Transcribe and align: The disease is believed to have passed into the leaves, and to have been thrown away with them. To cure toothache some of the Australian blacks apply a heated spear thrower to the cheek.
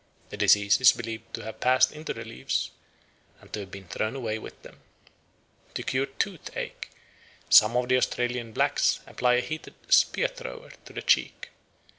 The 0.31 0.35
disease 0.37 0.81
is 0.81 0.93
believed 0.93 1.31
to 1.35 1.43
have 1.43 1.59
passed 1.59 1.91
into 1.91 2.11
the 2.11 2.25
leaves, 2.25 2.71
and 3.39 3.53
to 3.53 3.59
have 3.59 3.69
been 3.69 3.87
thrown 3.87 4.15
away 4.15 4.39
with 4.39 4.59
them. 4.63 4.79
To 5.75 5.83
cure 5.83 6.07
toothache 6.07 6.89
some 7.51 7.77
of 7.77 7.87
the 7.87 7.97
Australian 7.97 8.51
blacks 8.51 9.01
apply 9.05 9.35
a 9.35 9.41
heated 9.41 9.75
spear 9.89 10.27
thrower 10.29 10.71
to 10.85 10.93
the 10.93 11.03
cheek. 11.03 11.49